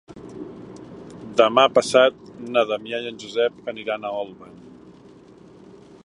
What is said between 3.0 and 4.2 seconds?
i en Josep aniran a